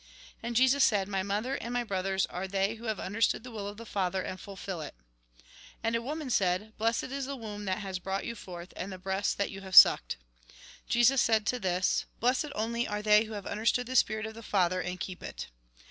[0.41, 3.67] And Jesus said:" My mother and my brothers are they who have understood the will
[3.67, 4.95] of the Father, and fulfil it."
[5.83, 8.97] And a woman said:" Blessed is the womb that has brought you forth, and the
[8.97, 10.17] breasts that you have sucked."
[10.89, 14.41] Jesus said to this:" Blessea only are they who have understood the spirit of the
[14.41, 15.49] Father, and keep it."